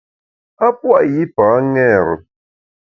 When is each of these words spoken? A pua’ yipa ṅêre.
A 0.65 0.67
pua’ 0.79 0.99
yipa 1.11 1.45
ṅêre. 1.77 2.15